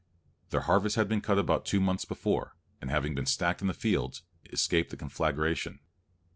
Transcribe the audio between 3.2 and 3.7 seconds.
stacked in